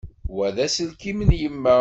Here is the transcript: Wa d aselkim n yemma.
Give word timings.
Wa 0.35 0.47
d 0.55 0.57
aselkim 0.65 1.19
n 1.29 1.31
yemma. 1.41 1.75